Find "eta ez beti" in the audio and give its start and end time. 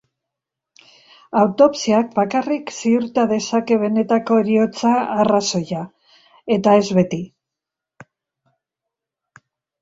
6.57-7.21